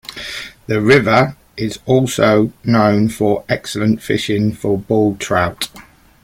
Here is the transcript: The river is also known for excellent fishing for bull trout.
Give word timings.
The 0.65 0.81
river 0.81 1.37
is 1.55 1.77
also 1.85 2.51
known 2.63 3.07
for 3.07 3.45
excellent 3.47 4.01
fishing 4.01 4.51
for 4.51 4.75
bull 4.75 5.15
trout. 5.17 5.69